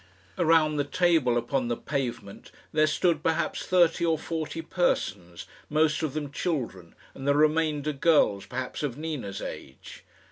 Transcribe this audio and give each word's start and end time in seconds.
Around 0.39 0.77
the 0.77 0.83
table 0.83 1.37
upon 1.37 1.67
the 1.67 1.77
pavement 1.77 2.49
there 2.71 2.87
stood 2.87 3.21
perhaps 3.21 3.67
thirty 3.67 4.03
or 4.03 4.17
forty 4.17 4.63
persons, 4.63 5.45
most 5.69 6.01
of 6.01 6.15
them 6.15 6.31
children, 6.31 6.95
and 7.13 7.27
the 7.27 7.35
remainder 7.35 7.93
girls 7.93 8.47
perhaps 8.47 8.81
of 8.81 8.97
Nina's 8.97 9.43
age. 9.43 10.03